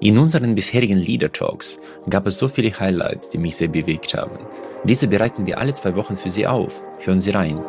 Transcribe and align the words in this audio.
In 0.00 0.16
unseren 0.16 0.54
bisherigen 0.54 0.96
Leader 0.96 1.32
Talks 1.32 1.80
gab 2.08 2.24
es 2.28 2.38
so 2.38 2.46
viele 2.46 2.70
Highlights, 2.70 3.30
die 3.30 3.38
mich 3.38 3.56
sehr 3.56 3.66
bewegt 3.66 4.14
haben. 4.14 4.38
Diese 4.84 5.08
bereiten 5.08 5.44
wir 5.44 5.58
alle 5.58 5.74
zwei 5.74 5.96
Wochen 5.96 6.16
für 6.16 6.30
Sie 6.30 6.46
auf. 6.46 6.84
Hören 7.00 7.20
Sie 7.20 7.32
rein. 7.32 7.60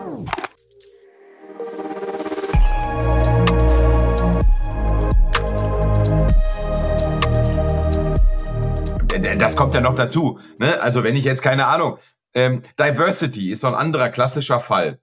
Das 9.40 9.56
kommt 9.56 9.74
ja 9.74 9.82
noch 9.82 9.96
dazu. 9.96 10.40
Ne? 10.60 10.80
Also 10.82 11.04
wenn 11.04 11.16
ich 11.16 11.24
jetzt 11.24 11.42
keine 11.42 11.66
Ahnung, 11.66 11.98
ähm, 12.36 12.62
Diversity 12.80 13.50
ist 13.50 13.62
so 13.62 13.68
ein 13.68 13.74
anderer 13.74 14.10
klassischer 14.10 14.60
Fall 14.60 15.00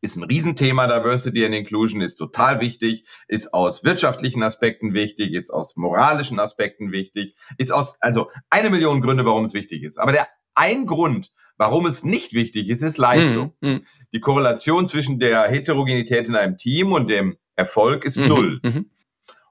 ist 0.00 0.16
ein 0.16 0.22
Riesenthema. 0.22 0.86
Diversity 0.86 1.44
and 1.44 1.54
Inclusion 1.54 2.00
ist 2.00 2.16
total 2.16 2.60
wichtig, 2.60 3.04
ist 3.26 3.52
aus 3.52 3.84
wirtschaftlichen 3.84 4.42
Aspekten 4.42 4.94
wichtig, 4.94 5.32
ist 5.32 5.50
aus 5.50 5.76
moralischen 5.76 6.38
Aspekten 6.40 6.92
wichtig, 6.92 7.34
ist 7.56 7.72
aus, 7.72 7.96
also 8.00 8.30
eine 8.50 8.70
Million 8.70 9.00
Gründe, 9.00 9.24
warum 9.24 9.44
es 9.44 9.54
wichtig 9.54 9.82
ist. 9.82 9.98
Aber 9.98 10.12
der 10.12 10.28
ein 10.54 10.86
Grund, 10.86 11.32
warum 11.56 11.86
es 11.86 12.04
nicht 12.04 12.32
wichtig 12.32 12.68
ist, 12.68 12.82
ist 12.82 12.98
Leistung. 12.98 13.54
Mhm. 13.60 13.70
mhm. 13.70 13.86
Die 14.12 14.20
Korrelation 14.20 14.86
zwischen 14.86 15.18
der 15.18 15.48
Heterogenität 15.48 16.28
in 16.28 16.34
einem 16.34 16.56
Team 16.56 16.92
und 16.92 17.08
dem 17.08 17.36
Erfolg 17.56 18.04
ist 18.04 18.16
mhm. 18.16 18.28
null. 18.28 18.60
Mhm. 18.62 18.90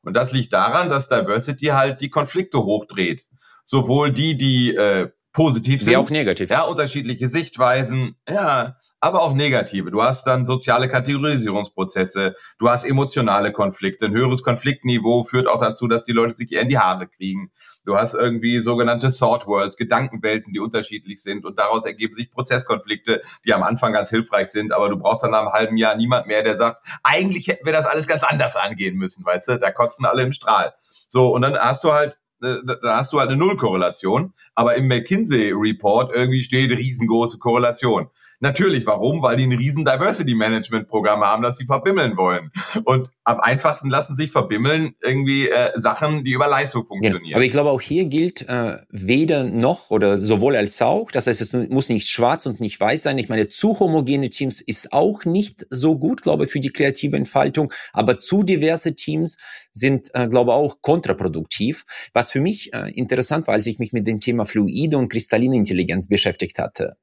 Und 0.02 0.14
das 0.14 0.32
liegt 0.32 0.54
daran, 0.54 0.90
dass 0.90 1.09
Diversity 1.09 1.68
halt 1.68 2.02
die 2.02 2.09
Konflikte 2.09 2.64
hochdreht. 2.64 3.28
Sowohl 3.66 4.12
die, 4.14 4.38
die 4.38 4.73
äh, 4.73 5.12
positiv 5.38 5.84
sind. 5.84 5.91
Wie 5.91 5.98
auch 5.98 6.09
negativ. 6.09 6.50
Ja, 6.50 6.64
unterschiedliche 6.64 7.30
Sichtweisen, 7.30 8.16
ja, 8.28 8.76
aber 9.00 9.22
auch 9.22 9.36
negative. 9.36 9.91
Du 9.91 10.02
hast 10.02 10.26
dann 10.26 10.48
soziale 10.48 10.90
Kategorisierungsprozesse, 10.90 12.36
du 12.58 12.70
hast 12.70 12.86
emotionale 12.86 13.52
Konflikte. 13.52 14.08
Ein 14.08 14.14
höheres 14.14 14.42
Konfliktniveau 14.42 15.23
führt 15.23 15.48
auch 15.48 15.59
dazu, 15.59 15.88
dass 15.88 16.05
die 16.05 16.12
Leute 16.12 16.34
sich 16.34 16.52
eher 16.52 16.64
in 16.64 16.70
die 16.70 16.80
Haare 16.80 17.08
kriegen. 17.08 17.52
Du 17.86 17.95
hast 17.95 18.16
irgendwie 18.16 18.58
sogenannte 18.62 19.16
Thought 19.16 19.45
Worlds, 19.45 19.78
Gedankenwelten, 19.78 20.53
die 20.53 20.59
unterschiedlich 20.59 21.22
sind 21.22 21.45
und 21.45 21.59
daraus 21.59 21.86
ergeben 21.86 22.16
sich 22.16 22.31
Prozesskonflikte, 22.31 23.22
die 23.45 23.53
am 23.53 23.62
Anfang 23.62 23.94
ganz 23.94 24.09
hilfreich 24.09 24.47
sind, 24.47 24.73
aber 24.73 24.90
du 24.90 24.97
brauchst 24.97 25.22
dann 25.22 25.31
nach 25.31 25.42
einem 25.42 25.53
halben 25.53 25.78
Jahr 25.78 25.95
niemand 25.95 26.25
mehr, 26.25 26.42
der 26.42 26.58
sagt, 26.58 26.81
eigentlich 27.03 27.47
hätten 27.47 27.67
wir 27.67 27.73
das 27.73 27.86
alles 27.86 28.08
ganz 28.08 28.23
anders 28.23 28.56
angehen 28.56 28.97
müssen, 28.97 29.23
weißt 29.23 29.50
du? 29.50 29.59
Da 29.59 29.69
kotzen 29.69 30.03
alle 30.08 30.23
im 30.23 30.34
Strahl. 30.34 30.73
So, 31.08 31.30
und 31.30 31.44
dann 31.44 31.56
hast 31.56 31.84
du 31.84 31.94
halt 31.94 32.17
da 32.40 32.98
hast 32.98 33.14
du 33.14 33.20
halt 33.20 33.30
eine 33.30 33.38
Nullkorrelation, 33.38 34.34
aber 34.56 34.76
im 34.76 34.88
McKinsey 34.88 35.52
Report 35.54 36.14
irgendwie 36.14 36.44
steht 36.44 36.72
riesengroße 36.72 37.40
Korrelation. 37.40 38.10
Natürlich, 38.40 38.86
warum? 38.86 39.24
Weil 39.24 39.38
die 39.38 39.46
ein 39.46 39.52
riesen 39.52 39.84
Diversity 39.84 40.36
Management 40.36 40.88
Programm 40.88 41.22
haben, 41.22 41.42
das 41.42 41.58
sie 41.58 41.66
verbimmeln 41.66 42.18
wollen. 42.18 42.52
Und 42.84 43.10
am 43.24 43.40
einfachsten 43.40 43.90
lassen 43.90 44.16
sich 44.16 44.32
verbimmeln 44.32 44.94
irgendwie 45.02 45.50
äh, 45.50 45.72
Sachen, 45.76 46.24
die 46.24 46.34
über 46.34 46.48
Leistung 46.48 46.86
funktionieren. 46.86 47.26
Ja, 47.26 47.38
aber 47.38 47.46
ich 47.46 47.52
glaube, 47.52 47.72
auch 47.72 47.82
hier 47.82 48.06
gilt 48.06 48.48
äh, 48.48 48.78
weder 48.90 49.44
noch 49.44 49.90
oder 49.90 50.18
sowohl 50.18 50.56
als 50.56 50.80
auch. 50.84 51.10
Das 51.10 51.26
heißt, 51.26 51.42
es 51.42 51.54
muss 51.72 51.90
nicht 51.90 52.10
schwarz 52.10 52.46
und 52.46 52.60
nicht 52.60 52.80
weiß 52.80 53.04
sein. 53.04 53.18
Ich 53.18 53.28
meine, 53.28 53.48
zu 53.48 53.80
homogene 53.80 54.30
Teams 54.30 54.62
ist 54.62 54.94
auch 54.94 55.26
nicht 55.26 55.66
so 55.72 55.98
gut, 55.98 56.22
glaube 56.22 56.46
ich, 56.46 56.52
für 56.52 56.60
die 56.60 56.72
kreative 56.72 57.18
Entfaltung. 57.18 57.74
Aber 57.92 58.20
zu 58.20 58.44
diverse 58.44 58.94
Teams 58.94 59.38
sind, 59.72 60.10
äh, 60.14 60.28
glaube 60.28 60.52
ich, 60.52 60.56
auch 60.56 60.82
kontraproduktiv. 60.82 61.86
Was 62.14 62.32
für 62.32 62.40
mich 62.40 62.72
äh, 62.74 62.92
interessant 62.92 63.48
war, 63.48 63.56
als 63.56 63.66
ich 63.66 63.80
mich 63.80 63.94
mit 63.94 64.06
dem 64.06 64.20
Thema 64.20 64.46
fluide 64.46 65.00
und 65.00 65.10
kristalline 65.10 65.56
Intelligenz 65.56 66.08
beschäftigt 66.08 66.60
hatte 66.60 66.98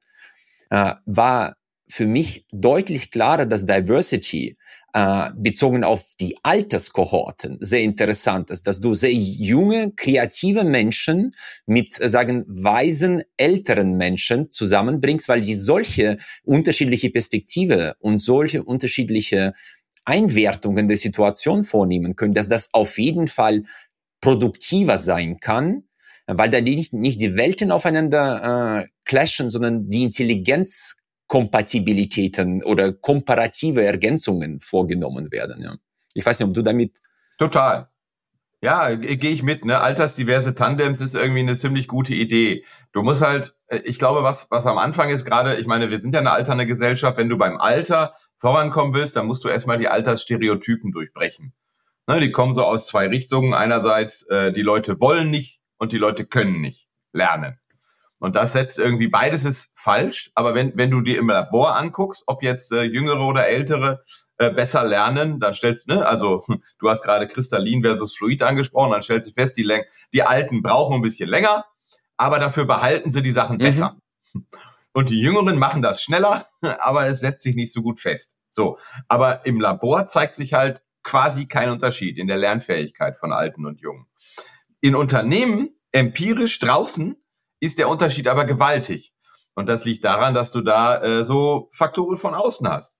äh, 0.69 0.93
war 1.05 1.55
für 1.87 2.07
mich 2.07 2.43
deutlich 2.51 3.11
klarer, 3.11 3.45
dass 3.45 3.65
Diversity 3.65 4.57
äh, 4.93 5.29
bezogen 5.35 5.83
auf 5.83 6.13
die 6.19 6.37
Alterskohorten 6.41 7.57
sehr 7.59 7.81
interessant 7.81 8.49
ist, 8.49 8.65
dass 8.65 8.79
du 8.79 8.95
sehr 8.95 9.11
junge, 9.11 9.91
kreative 9.95 10.63
Menschen 10.63 11.35
mit, 11.65 11.99
äh, 11.99 12.09
sagen, 12.09 12.45
weisen, 12.47 13.21
älteren 13.37 13.97
Menschen 13.97 14.51
zusammenbringst, 14.51 15.27
weil 15.27 15.43
sie 15.43 15.55
solche 15.55 16.17
unterschiedliche 16.43 17.09
Perspektive 17.09 17.95
und 17.99 18.19
solche 18.19 18.63
unterschiedliche 18.63 19.53
Einwertungen 20.05 20.87
der 20.87 20.97
Situation 20.97 21.63
vornehmen 21.63 22.15
können, 22.15 22.33
dass 22.33 22.47
das 22.47 22.73
auf 22.73 22.97
jeden 22.97 23.27
Fall 23.27 23.63
produktiver 24.21 24.97
sein 24.97 25.39
kann, 25.39 25.83
weil 26.27 26.49
da 26.49 26.61
nicht, 26.61 26.93
nicht 26.93 27.19
die 27.21 27.35
Welten 27.35 27.71
aufeinander 27.71 28.81
äh, 28.81 28.87
clashen, 29.05 29.49
sondern 29.49 29.89
die 29.89 30.03
Intelligenzkompatibilitäten 30.03 32.63
oder 32.63 32.93
komparative 32.93 33.83
Ergänzungen 33.83 34.59
vorgenommen 34.59 35.31
werden. 35.31 35.61
Ja. 35.61 35.75
Ich 36.13 36.23
weiß 36.25 36.39
nicht, 36.39 36.47
ob 36.47 36.53
du 36.53 36.61
damit. 36.61 36.99
Total. 37.37 37.89
Ja, 38.61 38.95
gehe 38.95 39.31
ich 39.31 39.43
mit. 39.43 39.63
Ne? 39.63 39.79
Altersdiverse 39.79 40.55
Tandems 40.55 41.01
ist 41.01 41.13
irgendwie 41.13 41.41
eine 41.41 41.55
ziemlich 41.55 41.87
gute 41.87 42.15
Idee. 42.15 42.65
Du 42.93 43.03
musst 43.03 43.21
halt, 43.21 43.55
äh, 43.67 43.77
ich 43.83 43.99
glaube, 43.99 44.23
was, 44.23 44.47
was 44.49 44.65
am 44.65 44.79
Anfang 44.79 45.09
ist 45.09 45.25
gerade, 45.25 45.57
ich 45.57 45.67
meine, 45.67 45.91
wir 45.91 46.01
sind 46.01 46.15
ja 46.15 46.21
eine 46.21 46.31
alternde 46.31 46.65
Gesellschaft, 46.65 47.17
wenn 47.17 47.29
du 47.29 47.37
beim 47.37 47.57
Alter 47.57 48.13
vorankommen 48.39 48.95
willst, 48.95 49.15
dann 49.15 49.27
musst 49.27 49.43
du 49.43 49.49
erstmal 49.49 49.77
die 49.77 49.87
Altersstereotypen 49.87 50.91
durchbrechen. 50.91 51.53
Ne, 52.07 52.19
die 52.19 52.31
kommen 52.31 52.53
so 52.53 52.63
aus 52.63 52.87
zwei 52.87 53.07
Richtungen. 53.07 53.53
Einerseits, 53.53 54.23
äh, 54.23 54.51
die 54.51 54.61
Leute 54.61 54.99
wollen 54.99 55.29
nicht 55.29 55.59
und 55.77 55.91
die 55.91 55.97
Leute 55.97 56.25
können 56.25 56.61
nicht 56.61 56.87
lernen. 57.11 57.59
Und 58.19 58.35
das 58.35 58.53
setzt 58.53 58.79
irgendwie, 58.79 59.07
beides 59.07 59.45
ist 59.45 59.71
falsch, 59.75 60.31
aber 60.35 60.55
wenn, 60.55 60.75
wenn 60.75 60.89
du 60.89 61.01
dir 61.01 61.19
im 61.19 61.27
Labor 61.27 61.75
anguckst, 61.75 62.23
ob 62.27 62.43
jetzt 62.43 62.71
äh, 62.71 62.83
Jüngere 62.83 63.21
oder 63.21 63.47
Ältere 63.47 64.03
äh, 64.37 64.51
besser 64.51 64.83
lernen, 64.83 65.39
dann 65.39 65.53
stellst 65.53 65.87
ne, 65.87 66.05
also 66.05 66.45
du 66.79 66.89
hast 66.89 67.03
gerade 67.03 67.27
Kristallin 67.27 67.83
versus 67.83 68.15
Fluid 68.15 68.41
angesprochen, 68.43 68.91
dann 68.91 69.03
stellst 69.03 69.29
du 69.29 69.33
fest, 69.33 69.57
die, 69.57 69.63
Läng 69.63 69.83
die 70.13 70.23
Alten 70.23 70.61
brauchen 70.61 70.95
ein 70.95 71.01
bisschen 71.01 71.29
länger, 71.29 71.65
aber 72.17 72.39
dafür 72.39 72.65
behalten 72.65 73.11
sie 73.11 73.21
die 73.21 73.31
Sachen 73.31 73.57
mhm. 73.57 73.63
besser. 73.63 73.97
Und 74.93 75.09
die 75.09 75.19
Jüngeren 75.19 75.57
machen 75.57 75.81
das 75.81 76.01
schneller, 76.01 76.47
aber 76.61 77.07
es 77.07 77.19
setzt 77.19 77.41
sich 77.41 77.55
nicht 77.55 77.73
so 77.73 77.81
gut 77.81 77.99
fest. 77.99 78.35
So, 78.49 78.79
aber 79.09 79.45
im 79.45 79.59
Labor 79.59 80.07
zeigt 80.07 80.37
sich 80.37 80.53
halt 80.53 80.81
quasi 81.03 81.45
kein 81.45 81.69
Unterschied 81.69 82.17
in 82.17 82.27
der 82.27 82.37
Lernfähigkeit 82.37 83.17
von 83.17 83.33
Alten 83.33 83.65
und 83.65 83.81
Jungen. 83.81 84.07
In 84.85 84.95
Unternehmen 84.95 85.69
empirisch 85.93 86.59
draußen 86.59 87.15
ist 87.59 87.79
der 87.79 87.89
Unterschied 87.89 88.27
aber 88.27 88.45
gewaltig. 88.45 89.15
Und 89.55 89.65
das 89.65 89.83
liegt 89.83 90.05
daran, 90.05 90.35
dass 90.35 90.51
du 90.51 90.61
da 90.61 91.01
äh, 91.01 91.25
so 91.25 91.69
Faktoren 91.73 92.17
von 92.17 92.35
außen 92.35 92.69
hast. 92.69 92.95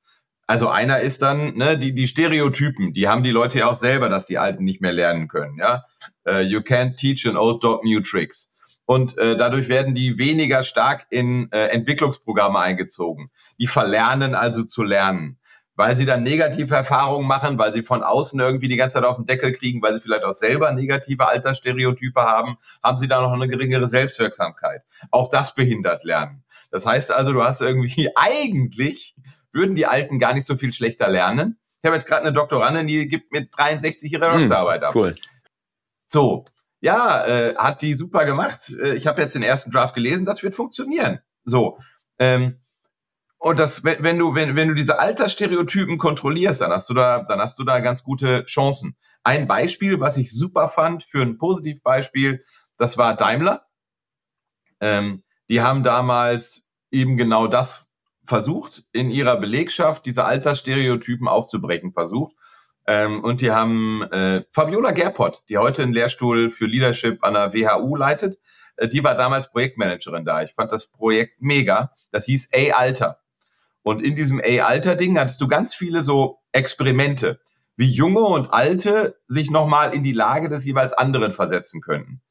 Also 0.48 0.68
einer 0.68 1.02
ist 1.02 1.22
dann, 1.22 1.56
ne, 1.58 1.78
die, 1.78 1.94
die 1.94 2.08
Stereotypen, 2.08 2.94
die 2.94 3.08
haben 3.08 3.22
die 3.22 3.30
Leute 3.30 3.60
ja 3.60 3.70
auch 3.70 3.76
selber, 3.76 4.10
dass 4.10 4.26
die 4.26 4.40
Alten 4.40 4.64
nicht 4.64 4.82
mehr 4.82 4.94
lernen 4.94 5.28
können, 5.28 5.60
ja. 5.60 5.84
Uh, 6.28 6.40
you 6.40 6.62
can't 6.62 6.96
teach 6.96 7.28
an 7.28 7.38
old 7.38 7.64
dog 7.64 7.84
new 7.84 8.00
tricks. 8.00 8.50
Und 8.86 9.16
äh, 9.20 9.38
dadurch 9.38 9.70
werden 9.70 9.94
die 9.94 10.18
weniger 10.18 10.64
stark 10.64 11.06
in 11.12 11.52
äh, 11.52 11.68
Entwicklungsprogramme 11.68 12.58
eingezogen. 12.58 13.30
Die 13.60 13.68
verlernen 13.68 14.34
also 14.34 14.64
zu 14.64 14.82
lernen 14.82 15.38
weil 15.76 15.98
sie 15.98 16.06
dann 16.06 16.24
negative 16.24 16.74
Erfahrungen 16.74 17.28
machen, 17.28 17.58
weil 17.58 17.74
sie 17.74 17.84
von 17.84 18.04
außen 18.04 18.40
irgendwie 18.40 18.68
die 18.68 18.78
ganze 18.78 18.96
Zeit 18.96 19.06
auf 19.06 19.18
den 19.18 19.26
Deckel 19.26 19.54
kriegen, 19.54 19.82
weil 19.82 19.94
sie 19.94 20.02
vielleicht 20.02 20.24
auch 20.24 20.34
selber 20.34 20.72
negative 20.72 21.28
Altersstereotype 21.28 22.22
haben, 22.22 22.58
haben 22.82 22.98
sie 22.98 23.08
da 23.08 23.22
noch 23.22 23.34
eine 23.34 23.48
geringere 23.48 23.88
Selbstwirksamkeit. 23.88 24.84
Auch 25.12 25.30
das 25.30 25.54
behindert 25.54 26.04
Lernen. 26.04 26.44
Das 26.72 26.86
heißt 26.86 27.12
also, 27.12 27.34
du 27.34 27.44
hast 27.44 27.62
irgendwie 27.62 28.10
eigentlich 28.16 29.16
würden 29.52 29.76
die 29.76 29.86
Alten 29.86 30.20
gar 30.20 30.34
nicht 30.34 30.46
so 30.46 30.58
viel 30.58 30.74
schlechter 30.74 31.08
lernen. 31.08 31.58
Ich 31.82 31.88
habe 31.88 31.96
jetzt 31.96 32.08
gerade 32.08 32.24
eine 32.24 32.34
Doktorandin, 32.34 32.88
die 32.88 33.08
gibt 33.08 33.32
mit 33.32 33.56
63 33.56 34.12
ihre 34.12 34.32
hm, 34.32 34.42
Doktorarbeit 34.42 34.84
ab. 34.84 34.96
Cool. 34.96 35.16
So, 36.08 36.46
ja, 36.82 37.26
äh, 37.26 37.56
hat 37.56 37.82
die 37.82 37.94
super 37.94 38.26
gemacht. 38.26 38.72
Äh, 38.82 38.96
ich 38.96 39.08
habe 39.08 39.22
jetzt 39.22 39.36
den 39.36 39.44
ersten 39.44 39.72
Draft 39.72 39.96
gelesen, 39.96 40.26
das 40.26 40.44
wird 40.44 40.56
funktionieren. 40.56 41.20
So, 41.46 41.80
ähm, 42.20 42.60
und 43.46 43.60
das, 43.60 43.84
wenn, 43.84 44.02
wenn 44.02 44.18
du, 44.18 44.34
wenn, 44.34 44.56
wenn 44.56 44.70
du 44.70 44.74
diese 44.74 44.98
Altersstereotypen 44.98 46.00
kontrollierst, 46.00 46.62
dann 46.62 46.72
hast 46.72 46.90
du 46.90 46.96
da, 46.96 47.22
dann 47.22 47.40
hast 47.40 47.60
du 47.60 47.64
da 47.64 47.78
ganz 47.78 48.04
gute 48.04 48.44
Chancen. 48.46 48.98
Ein 49.24 49.48
Beispiel, 49.48 50.00
was 50.00 50.18
ich 50.18 50.36
super 50.36 50.68
fand 50.68 51.04
für 51.04 51.22
ein 51.22 51.38
Positivbeispiel, 51.38 52.44
das 52.76 52.98
war 52.98 53.16
Daimler. 53.16 53.68
Ähm, 54.82 55.22
die 55.48 55.62
haben 55.62 55.84
damals 55.84 56.64
eben 56.90 57.18
genau 57.18 57.46
das 57.46 57.88
versucht, 58.26 58.84
in 58.94 59.12
ihrer 59.12 59.38
Belegschaft 59.38 60.08
diese 60.08 60.26
Altersstereotypen 60.26 61.28
aufzubrechen 61.28 61.94
versucht. 61.94 62.36
Ähm, 62.88 63.24
und 63.24 63.42
die 63.42 63.52
haben 63.52 64.02
äh, 64.12 64.44
Fabiola 64.54 64.90
Gerpott, 64.90 65.44
die 65.50 65.60
heute 65.60 65.84
einen 65.84 65.94
Lehrstuhl 65.94 66.50
für 66.50 66.66
Leadership 66.66 67.24
an 67.24 67.36
der 67.36 67.54
WHU 67.54 67.96
leitet, 67.96 68.40
äh, 68.78 68.88
die 68.88 69.04
war 69.04 69.14
damals 69.14 69.52
Projektmanagerin 69.52 70.26
da. 70.26 70.42
Ich 70.42 70.56
fand 70.56 70.72
das 70.72 70.88
Projekt 70.88 71.44
mega. 71.44 71.92
Das 72.10 72.26
hieß 72.26 72.50
A-Alter. 72.52 73.20
Und 73.86 74.02
in 74.02 74.16
diesem 74.16 74.42
A-Alter-Ding 74.44 75.20
hattest 75.20 75.40
du 75.42 75.48
ganz 75.48 75.76
viele 75.76 76.02
so 76.02 76.40
Experimente, 76.52 77.40
wie 77.78 77.88
Junge 77.88 78.22
und 78.22 78.52
Alte 78.52 79.20
sich 79.28 79.52
nochmal 79.52 79.94
in 79.94 80.02
die 80.02 80.12
Lage 80.12 80.50
des 80.50 80.66
jeweils 80.66 80.94
anderen 80.94 81.32
versetzen 81.32 81.82
könnten. 81.82 82.24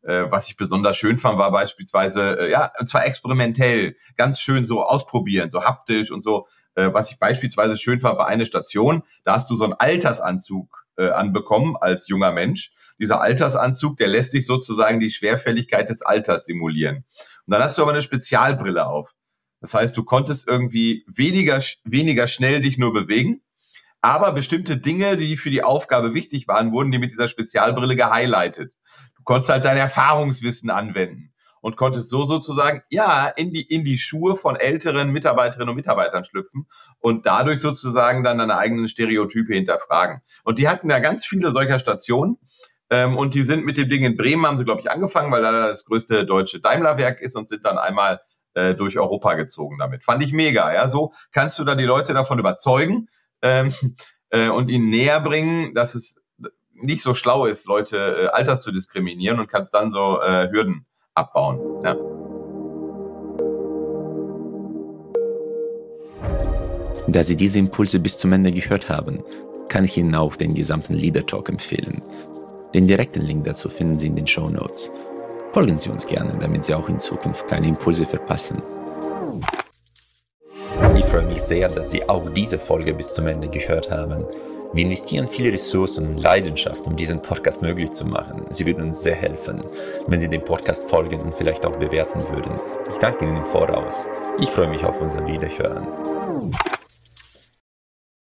Äh, 0.00 0.30
was 0.30 0.48
ich 0.48 0.56
besonders 0.56 0.96
schön 0.96 1.18
fand, 1.18 1.38
war 1.38 1.50
beispielsweise, 1.50 2.38
äh, 2.40 2.50
ja, 2.50 2.72
und 2.80 2.88
zwar 2.88 3.04
experimentell, 3.04 3.96
ganz 4.16 4.40
schön 4.40 4.64
so 4.64 4.82
ausprobieren, 4.82 5.50
so 5.50 5.64
haptisch 5.64 6.10
und 6.10 6.24
so. 6.24 6.48
Äh, 6.74 6.94
was 6.94 7.10
ich 7.10 7.18
beispielsweise 7.18 7.76
schön 7.76 8.00
fand, 8.00 8.16
war 8.16 8.26
eine 8.26 8.46
Station, 8.46 9.02
da 9.24 9.34
hast 9.34 9.50
du 9.50 9.56
so 9.56 9.64
einen 9.64 9.74
Altersanzug 9.74 10.86
äh, 10.96 11.10
anbekommen 11.10 11.76
als 11.78 12.08
junger 12.08 12.32
Mensch. 12.32 12.72
dieser 12.98 13.20
Altersanzug, 13.20 13.98
der 13.98 14.08
lässt 14.08 14.32
dich 14.32 14.46
sozusagen 14.46 15.00
die 15.00 15.10
Schwerfälligkeit 15.10 15.90
des 15.90 16.00
Alters 16.00 16.46
simulieren. 16.46 17.04
Und 17.44 17.52
dann 17.52 17.62
hast 17.62 17.76
du 17.76 17.82
aber 17.82 17.92
eine 17.92 18.00
Spezialbrille 18.00 18.86
auf. 18.86 19.12
Das 19.64 19.72
heißt, 19.72 19.96
du 19.96 20.04
konntest 20.04 20.46
irgendwie 20.46 21.06
weniger, 21.06 21.58
weniger 21.84 22.26
schnell 22.26 22.60
dich 22.60 22.76
nur 22.76 22.92
bewegen, 22.92 23.40
aber 24.02 24.32
bestimmte 24.32 24.76
Dinge, 24.76 25.16
die 25.16 25.38
für 25.38 25.48
die 25.48 25.62
Aufgabe 25.62 26.12
wichtig 26.12 26.46
waren, 26.48 26.70
wurden 26.70 26.92
dir 26.92 26.98
mit 26.98 27.12
dieser 27.12 27.28
Spezialbrille 27.28 27.96
gehighlightet. 27.96 28.74
Du 29.16 29.22
konntest 29.22 29.48
halt 29.48 29.64
dein 29.64 29.78
Erfahrungswissen 29.78 30.68
anwenden 30.68 31.32
und 31.62 31.78
konntest 31.78 32.10
so 32.10 32.26
sozusagen, 32.26 32.82
ja, 32.90 33.26
in 33.26 33.54
die, 33.54 33.62
in 33.62 33.84
die 33.84 33.96
Schuhe 33.96 34.36
von 34.36 34.56
älteren 34.56 35.12
Mitarbeiterinnen 35.12 35.70
und 35.70 35.76
Mitarbeitern 35.76 36.24
schlüpfen 36.24 36.66
und 36.98 37.24
dadurch 37.24 37.62
sozusagen 37.62 38.22
dann 38.22 38.36
deine 38.36 38.58
eigenen 38.58 38.86
Stereotype 38.86 39.54
hinterfragen. 39.54 40.20
Und 40.42 40.58
die 40.58 40.68
hatten 40.68 40.90
ja 40.90 40.98
ganz 40.98 41.24
viele 41.24 41.52
solcher 41.52 41.78
Stationen. 41.78 42.36
Ähm, 42.90 43.16
und 43.16 43.32
die 43.32 43.44
sind 43.44 43.64
mit 43.64 43.78
dem 43.78 43.88
Ding 43.88 44.04
in 44.04 44.18
Bremen, 44.18 44.44
haben 44.44 44.58
sie, 44.58 44.66
glaube 44.66 44.82
ich, 44.82 44.90
angefangen, 44.90 45.32
weil 45.32 45.40
da 45.40 45.68
das 45.68 45.86
größte 45.86 46.26
deutsche 46.26 46.60
Daimler-Werk 46.60 47.22
ist 47.22 47.34
und 47.34 47.48
sind 47.48 47.64
dann 47.64 47.78
einmal 47.78 48.20
äh, 48.54 48.74
durch 48.74 48.98
Europa 48.98 49.34
gezogen 49.34 49.78
damit. 49.78 50.04
Fand 50.04 50.22
ich 50.22 50.32
mega, 50.32 50.72
ja. 50.72 50.88
So 50.88 51.12
kannst 51.32 51.58
du 51.58 51.64
dann 51.64 51.78
die 51.78 51.84
Leute 51.84 52.14
davon 52.14 52.38
überzeugen 52.38 53.08
ähm, 53.42 53.72
äh, 54.30 54.48
und 54.48 54.68
ihnen 54.68 54.90
näher 54.90 55.20
bringen, 55.20 55.74
dass 55.74 55.94
es 55.94 56.20
nicht 56.72 57.02
so 57.02 57.14
schlau 57.14 57.46
ist, 57.46 57.66
Leute 57.66 57.96
äh, 57.96 58.26
alters 58.28 58.60
zu 58.60 58.72
diskriminieren 58.72 59.38
und 59.38 59.48
kannst 59.48 59.74
dann 59.74 59.92
so 59.92 60.20
äh, 60.20 60.50
Hürden 60.50 60.86
abbauen. 61.14 61.84
Ja. 61.84 61.96
Da 67.06 67.22
Sie 67.22 67.36
diese 67.36 67.58
Impulse 67.58 68.00
bis 68.00 68.18
zum 68.18 68.32
Ende 68.32 68.50
gehört 68.50 68.88
haben, 68.88 69.22
kann 69.68 69.84
ich 69.84 69.96
Ihnen 69.96 70.14
auch 70.14 70.36
den 70.36 70.54
gesamten 70.54 70.94
Leader 70.94 71.26
Talk 71.26 71.48
empfehlen. 71.48 72.02
Den 72.74 72.88
direkten 72.88 73.22
Link 73.22 73.44
dazu 73.44 73.68
finden 73.68 73.98
Sie 73.98 74.08
in 74.08 74.16
den 74.16 74.26
Show 74.26 74.48
Notes. 74.48 74.90
Folgen 75.54 75.78
Sie 75.78 75.88
uns 75.88 76.04
gerne, 76.04 76.36
damit 76.40 76.64
Sie 76.64 76.74
auch 76.74 76.88
in 76.88 76.98
Zukunft 76.98 77.46
keine 77.46 77.68
Impulse 77.68 78.04
verpassen. 78.04 78.60
Ich 80.96 81.04
freue 81.04 81.26
mich 81.26 81.40
sehr, 81.42 81.68
dass 81.68 81.92
Sie 81.92 82.08
auch 82.08 82.28
diese 82.30 82.58
Folge 82.58 82.92
bis 82.92 83.12
zum 83.12 83.28
Ende 83.28 83.46
gehört 83.46 83.88
haben. 83.88 84.24
Wir 84.72 84.84
investieren 84.84 85.28
viele 85.28 85.52
Ressourcen 85.52 86.08
und 86.08 86.20
Leidenschaft, 86.20 86.84
um 86.88 86.96
diesen 86.96 87.22
Podcast 87.22 87.62
möglich 87.62 87.92
zu 87.92 88.04
machen. 88.04 88.42
Sie 88.50 88.66
würden 88.66 88.82
uns 88.82 89.00
sehr 89.04 89.14
helfen, 89.14 89.62
wenn 90.08 90.20
Sie 90.20 90.28
dem 90.28 90.44
Podcast 90.44 90.90
folgen 90.90 91.20
und 91.20 91.32
vielleicht 91.32 91.64
auch 91.64 91.76
bewerten 91.76 92.24
würden. 92.30 92.60
Ich 92.90 92.96
danke 92.96 93.24
Ihnen 93.24 93.36
im 93.36 93.46
Voraus. 93.46 94.08
Ich 94.40 94.50
freue 94.50 94.66
mich 94.66 94.84
auf 94.84 95.00
unser 95.00 95.24
Wiederhören. 95.24 95.86